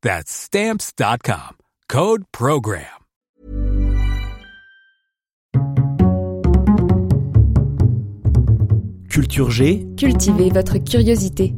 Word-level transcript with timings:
That's 0.00 0.30
Stamps.com. 0.30 1.56
Code 1.88 2.22
PROGRAM. 2.30 2.84
Culture 9.10 9.50
G. 9.50 9.88
Cultivez 9.96 10.50
votre 10.50 10.78
curiosité. 10.78 11.52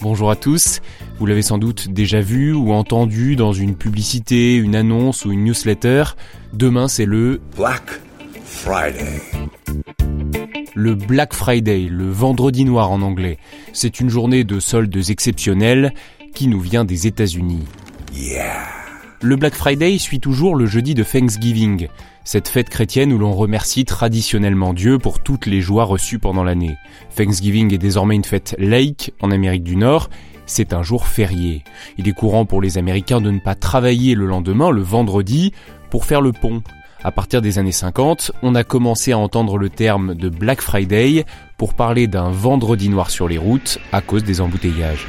Bonjour 0.00 0.32
à 0.32 0.34
tous. 0.34 0.80
Vous 1.20 1.26
l'avez 1.26 1.42
sans 1.42 1.58
doute 1.58 1.90
déjà 1.90 2.20
vu 2.20 2.52
ou 2.52 2.72
entendu 2.72 3.36
dans 3.36 3.52
une 3.52 3.76
publicité, 3.76 4.56
une 4.56 4.74
annonce 4.74 5.24
ou 5.24 5.30
une 5.30 5.44
newsletter. 5.44 6.04
Demain, 6.52 6.88
c'est 6.88 7.06
le 7.06 7.40
Black 7.56 8.00
Friday. 8.42 9.20
Le 10.74 10.94
Black 10.94 11.34
Friday, 11.34 11.88
le 11.90 12.08
vendredi 12.10 12.64
noir 12.64 12.90
en 12.92 13.02
anglais. 13.02 13.38
C'est 13.72 14.00
une 14.00 14.08
journée 14.08 14.44
de 14.44 14.60
soldes 14.60 14.96
exceptionnels 15.10 15.92
qui 16.34 16.46
nous 16.46 16.60
vient 16.60 16.84
des 16.84 17.06
États-Unis. 17.06 17.64
Yeah. 18.14 18.66
Le 19.20 19.36
Black 19.36 19.54
Friday 19.54 19.98
suit 19.98 20.20
toujours 20.20 20.54
le 20.54 20.66
jeudi 20.66 20.94
de 20.94 21.02
Thanksgiving, 21.02 21.88
cette 22.24 22.48
fête 22.48 22.70
chrétienne 22.70 23.12
où 23.12 23.18
l'on 23.18 23.32
remercie 23.32 23.84
traditionnellement 23.84 24.72
Dieu 24.72 24.98
pour 24.98 25.22
toutes 25.22 25.46
les 25.46 25.60
joies 25.60 25.84
reçues 25.84 26.18
pendant 26.18 26.44
l'année. 26.44 26.76
Thanksgiving 27.16 27.74
est 27.74 27.78
désormais 27.78 28.14
une 28.14 28.24
fête 28.24 28.54
laïque 28.58 29.12
en 29.20 29.30
Amérique 29.30 29.64
du 29.64 29.76
Nord, 29.76 30.08
c'est 30.46 30.72
un 30.72 30.82
jour 30.82 31.06
férié. 31.06 31.62
Il 31.98 32.08
est 32.08 32.12
courant 32.12 32.44
pour 32.44 32.60
les 32.60 32.78
Américains 32.78 33.20
de 33.20 33.30
ne 33.30 33.38
pas 33.38 33.54
travailler 33.54 34.14
le 34.14 34.26
lendemain, 34.26 34.70
le 34.70 34.82
vendredi, 34.82 35.52
pour 35.90 36.04
faire 36.04 36.20
le 36.20 36.32
pont. 36.32 36.62
À 37.02 37.12
partir 37.12 37.40
des 37.40 37.58
années 37.58 37.72
50, 37.72 38.32
on 38.42 38.54
a 38.54 38.62
commencé 38.62 39.12
à 39.12 39.18
entendre 39.18 39.56
le 39.56 39.70
terme 39.70 40.14
de 40.14 40.28
Black 40.28 40.60
Friday 40.60 41.24
pour 41.56 41.72
parler 41.72 42.06
d'un 42.06 42.28
vendredi 42.30 42.90
noir 42.90 43.10
sur 43.10 43.26
les 43.26 43.38
routes 43.38 43.78
à 43.90 44.02
cause 44.02 44.22
des 44.22 44.42
embouteillages. 44.42 45.06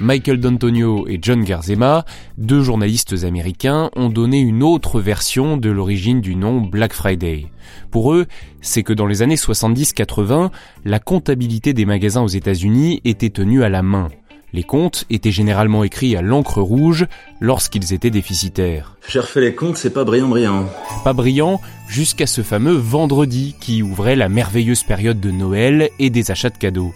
Michael 0.00 0.40
D'Antonio 0.40 1.06
et 1.06 1.18
John 1.22 1.44
Garzema, 1.44 2.04
deux 2.38 2.62
journalistes 2.62 3.22
américains, 3.22 3.90
ont 3.94 4.08
donné 4.08 4.40
une 4.40 4.64
autre 4.64 5.00
version 5.00 5.56
de 5.56 5.70
l'origine 5.70 6.20
du 6.20 6.34
nom 6.34 6.60
Black 6.60 6.92
Friday. 6.92 7.46
Pour 7.92 8.12
eux, 8.12 8.26
c'est 8.60 8.82
que 8.82 8.92
dans 8.92 9.06
les 9.06 9.22
années 9.22 9.36
70-80, 9.36 10.50
la 10.84 10.98
comptabilité 10.98 11.72
des 11.72 11.86
magasins 11.86 12.22
aux 12.22 12.28
États-Unis 12.28 13.00
était 13.04 13.30
tenue 13.30 13.62
à 13.62 13.68
la 13.68 13.82
main. 13.82 14.08
Les 14.54 14.62
comptes 14.62 15.04
étaient 15.10 15.30
généralement 15.30 15.84
écrits 15.84 16.16
à 16.16 16.22
l'encre 16.22 16.62
rouge 16.62 17.06
lorsqu'ils 17.40 17.92
étaient 17.92 18.10
déficitaires. 18.10 18.96
J'ai 19.06 19.20
refait 19.20 19.42
les 19.42 19.54
comptes, 19.54 19.76
c'est 19.76 19.92
pas 19.92 20.04
brillant 20.04 20.28
brillant. 20.28 20.66
Pas 21.04 21.12
brillant 21.12 21.60
jusqu'à 21.86 22.26
ce 22.26 22.42
fameux 22.42 22.76
vendredi 22.76 23.54
qui 23.60 23.82
ouvrait 23.82 24.16
la 24.16 24.30
merveilleuse 24.30 24.84
période 24.84 25.20
de 25.20 25.30
Noël 25.30 25.90
et 25.98 26.08
des 26.08 26.30
achats 26.30 26.50
de 26.50 26.56
cadeaux. 26.56 26.94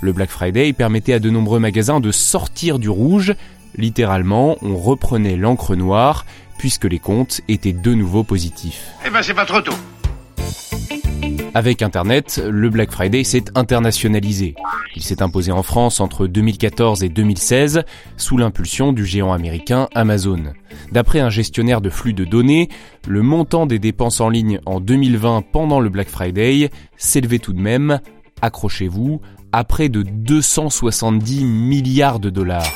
Le 0.00 0.12
Black 0.12 0.30
Friday 0.30 0.72
permettait 0.72 1.14
à 1.14 1.18
de 1.18 1.30
nombreux 1.30 1.58
magasins 1.58 2.00
de 2.00 2.12
sortir 2.12 2.78
du 2.78 2.88
rouge. 2.88 3.34
Littéralement, 3.76 4.56
on 4.62 4.76
reprenait 4.76 5.36
l'encre 5.36 5.74
noire 5.74 6.24
puisque 6.56 6.84
les 6.84 7.00
comptes 7.00 7.40
étaient 7.48 7.72
de 7.72 7.94
nouveau 7.94 8.22
positifs. 8.22 8.86
Eh 9.04 9.10
ben 9.10 9.22
c'est 9.22 9.34
pas 9.34 9.44
trop 9.44 9.60
tôt. 9.60 9.74
Avec 11.54 11.82
Internet, 11.82 12.42
le 12.48 12.68
Black 12.68 12.92
Friday 12.92 13.24
s'est 13.24 13.44
internationalisé. 13.54 14.54
Il 14.96 15.02
s'est 15.02 15.22
imposé 15.22 15.52
en 15.52 15.62
France 15.62 16.00
entre 16.00 16.26
2014 16.26 17.04
et 17.04 17.10
2016 17.10 17.84
sous 18.16 18.38
l'impulsion 18.38 18.94
du 18.94 19.04
géant 19.04 19.30
américain 19.30 19.88
Amazon. 19.94 20.42
D'après 20.90 21.20
un 21.20 21.28
gestionnaire 21.28 21.82
de 21.82 21.90
flux 21.90 22.14
de 22.14 22.24
données, 22.24 22.70
le 23.06 23.20
montant 23.20 23.66
des 23.66 23.78
dépenses 23.78 24.22
en 24.22 24.30
ligne 24.30 24.58
en 24.64 24.80
2020 24.80 25.42
pendant 25.52 25.80
le 25.80 25.90
Black 25.90 26.08
Friday 26.08 26.70
s'élevait 26.96 27.38
tout 27.38 27.52
de 27.52 27.60
même, 27.60 28.00
accrochez-vous, 28.40 29.20
à 29.52 29.64
près 29.64 29.90
de 29.90 30.02
270 30.02 31.44
milliards 31.44 32.18
de 32.18 32.30
dollars. 32.30 32.72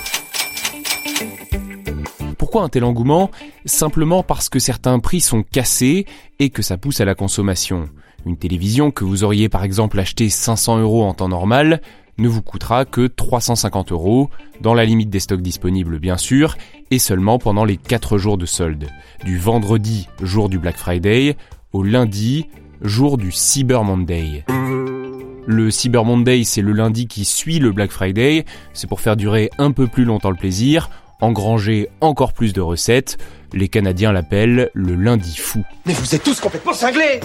Pourquoi 2.36 2.64
un 2.64 2.69
tel 2.69 2.84
engouement? 2.84 3.30
Simplement 3.64 4.22
parce 4.22 4.50
que 4.50 4.59
certains 4.59 4.98
prix 4.98 5.20
sont 5.20 5.42
cassés 5.42 6.04
et 6.38 6.50
que 6.50 6.60
ça 6.60 6.76
pousse 6.76 7.00
à 7.00 7.06
la 7.06 7.14
consommation. 7.14 7.88
Une 8.26 8.36
télévision 8.36 8.91
que 8.91 9.04
vous 9.04 9.25
auriez 9.25 9.48
par 9.48 9.64
exemple 9.64 9.98
acheté 9.98 10.28
500 10.28 10.80
euros 10.80 11.04
en 11.04 11.14
temps 11.14 11.28
normal 11.28 11.80
ne 12.20 12.28
vous 12.28 12.42
coûtera 12.42 12.84
que 12.84 13.06
350 13.06 13.92
euros, 13.92 14.31
dans 14.60 14.75
la 14.75 14.84
limite 14.84 15.10
des 15.10 15.20
stocks 15.20 15.41
disponibles 15.41 15.98
bien 15.98 16.16
sûr, 16.16 16.56
et 16.91 16.98
seulement 16.98 17.38
pendant 17.38 17.64
les 17.64 17.76
4 17.76 18.19
jours 18.19 18.38
de 18.38 18.47
solde, 18.47 18.88
du 19.25 19.38
vendredi, 19.38 20.08
jour 20.22 20.48
du 20.48 20.59
Black 20.59 20.76
Friday, 20.76 21.36
au 21.72 21.82
lundi, 21.82 22.47
jour 22.82 23.16
du 23.16 23.32
Cyber 23.32 23.84
Monday. 23.84 24.44
Le 25.47 25.70
Cyber 25.70 26.04
Monday, 26.04 26.44
c'est 26.44 26.62
le 26.62 26.72
lundi 26.72 27.06
qui 27.06 27.25
suit 27.25 27.59
le 27.59 27.72
Black 27.72 27.91
Friday, 27.91 28.44
c'est 28.72 28.86
pour 28.86 29.00
faire 29.00 29.16
durer 29.16 29.50
un 29.59 29.72
peu 29.72 29.86
plus 29.86 30.04
longtemps 30.04 30.30
le 30.30 30.36
plaisir, 30.36 30.91
engranger 31.20 31.88
encore 32.00 32.32
plus 32.32 32.53
de 32.53 32.60
recettes, 32.60 33.19
les 33.53 33.69
Canadiens 33.69 34.12
l'appellent 34.12 34.70
le 34.75 34.94
lundi 34.94 35.36
fou. 35.36 35.64
Mais 35.86 35.94
vous 35.94 36.14
êtes 36.14 36.22
tous 36.22 36.41
complètement 36.41 36.75
cinglés 36.75 37.20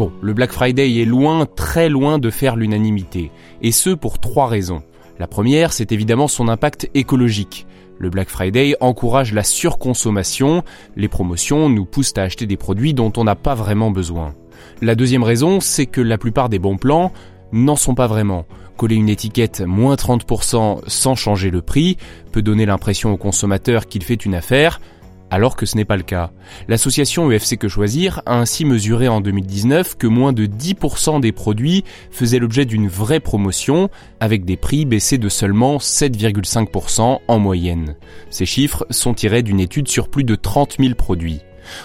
Bon, 0.00 0.10
le 0.22 0.32
Black 0.32 0.50
Friday 0.50 1.02
est 1.02 1.04
loin, 1.04 1.44
très 1.44 1.90
loin 1.90 2.18
de 2.18 2.30
faire 2.30 2.56
l'unanimité, 2.56 3.30
et 3.60 3.70
ce 3.70 3.90
pour 3.90 4.18
trois 4.18 4.46
raisons. 4.46 4.82
La 5.18 5.26
première, 5.26 5.74
c'est 5.74 5.92
évidemment 5.92 6.26
son 6.26 6.48
impact 6.48 6.88
écologique. 6.94 7.66
Le 7.98 8.08
Black 8.08 8.30
Friday 8.30 8.76
encourage 8.80 9.34
la 9.34 9.42
surconsommation, 9.42 10.64
les 10.96 11.08
promotions 11.08 11.68
nous 11.68 11.84
poussent 11.84 12.14
à 12.16 12.22
acheter 12.22 12.46
des 12.46 12.56
produits 12.56 12.94
dont 12.94 13.12
on 13.18 13.24
n'a 13.24 13.34
pas 13.34 13.54
vraiment 13.54 13.90
besoin. 13.90 14.34
La 14.80 14.94
deuxième 14.94 15.22
raison, 15.22 15.60
c'est 15.60 15.84
que 15.84 16.00
la 16.00 16.16
plupart 16.16 16.48
des 16.48 16.58
bons 16.58 16.78
plans 16.78 17.12
n'en 17.52 17.76
sont 17.76 17.94
pas 17.94 18.06
vraiment. 18.06 18.46
Coller 18.78 18.96
une 18.96 19.10
étiquette 19.10 19.60
moins 19.60 19.96
30% 19.96 20.80
sans 20.86 21.14
changer 21.14 21.50
le 21.50 21.60
prix 21.60 21.98
peut 22.32 22.40
donner 22.40 22.64
l'impression 22.64 23.12
au 23.12 23.18
consommateur 23.18 23.86
qu'il 23.86 24.02
fait 24.02 24.24
une 24.24 24.34
affaire, 24.34 24.80
alors 25.30 25.56
que 25.56 25.66
ce 25.66 25.76
n'est 25.76 25.84
pas 25.84 25.96
le 25.96 26.02
cas. 26.02 26.30
L'association 26.68 27.28
UFC 27.28 27.56
Que 27.56 27.68
Choisir 27.68 28.22
a 28.26 28.38
ainsi 28.38 28.64
mesuré 28.64 29.08
en 29.08 29.20
2019 29.20 29.96
que 29.96 30.06
moins 30.06 30.32
de 30.32 30.46
10% 30.46 31.20
des 31.20 31.32
produits 31.32 31.84
faisaient 32.10 32.38
l'objet 32.38 32.64
d'une 32.64 32.88
vraie 32.88 33.20
promotion, 33.20 33.88
avec 34.20 34.44
des 34.44 34.56
prix 34.56 34.84
baissés 34.84 35.18
de 35.18 35.28
seulement 35.28 35.78
7,5% 35.78 37.20
en 37.26 37.38
moyenne. 37.38 37.96
Ces 38.30 38.46
chiffres 38.46 38.86
sont 38.90 39.14
tirés 39.14 39.42
d'une 39.42 39.60
étude 39.60 39.88
sur 39.88 40.08
plus 40.08 40.24
de 40.24 40.34
30 40.34 40.76
000 40.78 40.94
produits. 40.94 41.40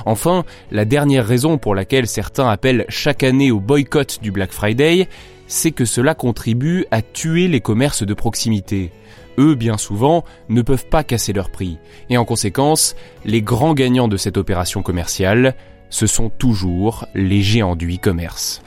Enfin, 0.05 0.45
la 0.71 0.85
dernière 0.85 1.25
raison 1.25 1.57
pour 1.57 1.75
laquelle 1.75 2.07
certains 2.07 2.49
appellent 2.49 2.85
chaque 2.89 3.23
année 3.23 3.51
au 3.51 3.59
boycott 3.59 4.19
du 4.21 4.31
Black 4.31 4.51
Friday, 4.51 5.07
c'est 5.47 5.71
que 5.71 5.85
cela 5.85 6.15
contribue 6.15 6.85
à 6.91 7.01
tuer 7.01 7.47
les 7.47 7.61
commerces 7.61 8.03
de 8.03 8.13
proximité. 8.13 8.91
Eux, 9.37 9.55
bien 9.55 9.77
souvent, 9.77 10.23
ne 10.49 10.61
peuvent 10.61 10.87
pas 10.87 11.03
casser 11.03 11.33
leur 11.33 11.49
prix. 11.49 11.77
Et 12.09 12.17
en 12.17 12.25
conséquence, 12.25 12.95
les 13.25 13.41
grands 13.41 13.73
gagnants 13.73 14.07
de 14.07 14.17
cette 14.17 14.37
opération 14.37 14.81
commerciale, 14.81 15.55
ce 15.89 16.07
sont 16.07 16.29
toujours 16.29 17.05
les 17.13 17.41
géants 17.41 17.75
du 17.75 17.93
e-commerce. 17.93 18.61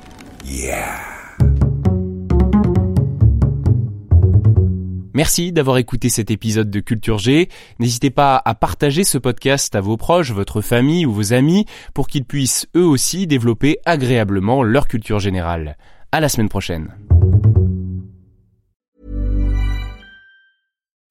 Merci 5.18 5.50
d'avoir 5.50 5.78
écouté 5.78 6.10
cet 6.10 6.30
épisode 6.30 6.70
de 6.70 6.78
Culture 6.78 7.18
G. 7.18 7.48
N'hésitez 7.80 8.10
pas 8.10 8.40
à 8.44 8.54
partager 8.54 9.02
ce 9.02 9.18
podcast 9.18 9.74
à 9.74 9.80
vos 9.80 9.96
proches, 9.96 10.30
votre 10.30 10.60
famille 10.60 11.06
ou 11.06 11.12
vos 11.12 11.32
amis 11.32 11.66
pour 11.92 12.06
qu'ils 12.06 12.24
puissent 12.24 12.68
eux 12.76 12.84
aussi 12.84 13.26
développer 13.26 13.78
agréablement 13.84 14.62
leur 14.62 14.86
culture 14.86 15.18
générale. 15.18 15.76
À 16.12 16.20
la 16.20 16.28
semaine 16.28 16.48
prochaine. 16.48 16.94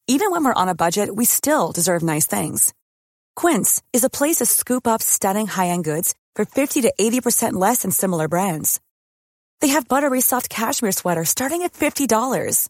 Even 0.08 0.32
when 0.32 0.46
we're 0.46 0.54
on 0.56 0.70
a 0.70 0.74
budget, 0.74 1.14
we 1.14 1.26
still 1.26 1.74
deserve 1.76 2.02
nice 2.02 2.28
things. 2.28 2.72
Quince 3.36 3.82
is 3.92 4.06
a 4.06 4.10
place 4.10 4.38
to 4.38 4.46
scoop 4.46 4.88
up 4.88 5.02
stunning 5.02 5.48
high-end 5.48 5.84
goods 5.84 6.14
for 6.34 6.46
50 6.46 6.84
to 6.84 6.94
80% 6.98 7.60
less 7.60 7.82
than 7.82 7.92
similar 7.92 8.30
brands. 8.30 8.80
They 9.60 9.74
have 9.74 9.90
buttery 9.90 10.22
soft 10.22 10.48
cashmere 10.48 10.94
sweaters 10.94 11.28
starting 11.28 11.64
at 11.64 11.74
$50, 11.74 12.70